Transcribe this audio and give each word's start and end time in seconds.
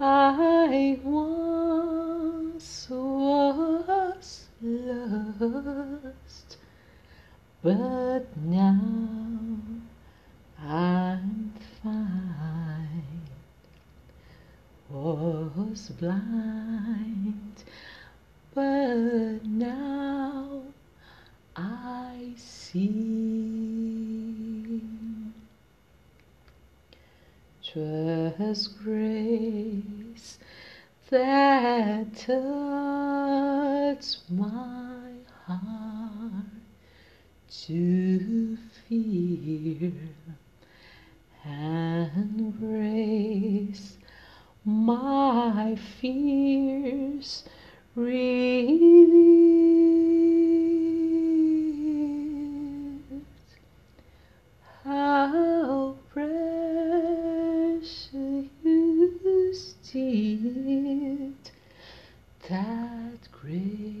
I 0.00 0.98
once 1.04 1.47
lost, 5.40 6.56
but 7.62 8.36
now 8.36 9.58
I'm 10.60 11.52
fine. 11.82 13.02
Was 14.90 15.90
blind, 15.90 17.64
but 18.54 19.44
now 19.44 20.62
I 21.54 22.32
see. 22.36 23.58
'Twas 27.62 28.68
grace 28.68 30.38
that 31.10 32.14
touched 32.16 33.10
my 34.30 34.87
to 37.50 38.56
fear, 38.88 39.92
and 41.44 42.58
grace 42.58 43.96
my 44.64 45.76
fears 46.00 47.44
relieved. 47.94 48.28
How 54.84 55.96
precious 56.12 56.58
did 59.90 61.34
that 62.48 63.28
grace 63.32 63.97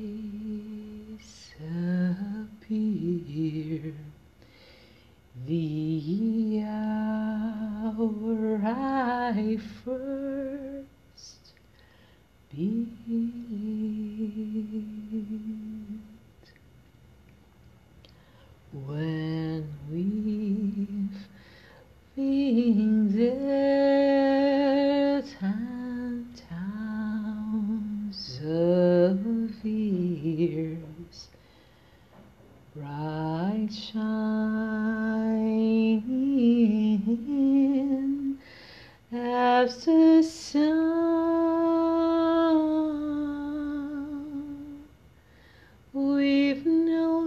the 5.48 6.62
hour 6.62 8.60
I 8.62 9.56
first 9.82 11.54
believed. 12.50 12.92
When 18.72 19.66
we've 19.90 21.16
been 22.14 23.16
there 23.16 25.22
ten 25.22 26.28
thousands 28.10 28.40
of 28.44 29.64
years, 29.64 31.28
bright 32.76 33.68
shining 33.72 34.37
as 39.60 39.84
the 39.84 40.22
sun. 40.22 40.68
We've 45.92 46.64
no 46.64 47.22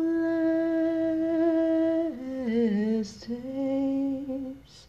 less 2.47 3.11
days 3.27 4.87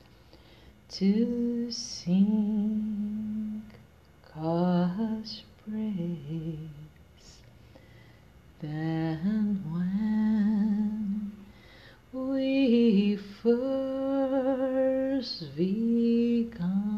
to 0.90 1.70
sing 1.72 3.62
God's 4.36 5.42
praise 5.64 7.40
than 8.60 9.64
when 9.72 11.32
we 12.12 13.16
first 13.16 14.16
begun. 15.56 16.92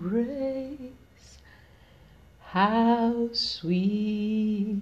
grace, 0.00 1.38
how 2.52 3.28
sweet 3.32 4.76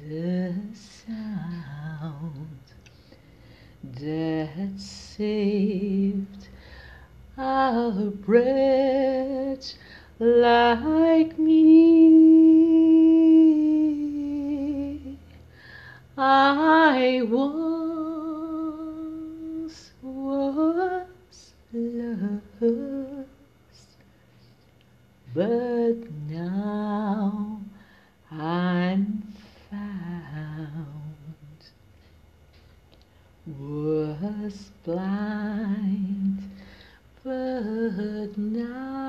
the 0.00 0.54
sound 0.72 2.58
that 4.00 4.80
saved 4.80 6.48
a 7.36 8.10
wretch 8.26 9.74
like 10.18 11.38
me. 11.38 12.32
I 16.16 17.20
once 17.28 17.52
was 20.02 21.52
lost, 21.74 23.26
but 25.34 26.10
now 26.28 27.60
I'm 28.30 29.22
found. 29.70 30.12
Was 34.22 34.70
blind, 34.84 36.38
but 37.24 38.38
now 38.38 39.01